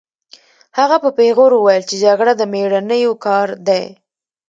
[0.77, 3.83] هغه په پیغور وویل چې جګړه د مېړنیو کار دی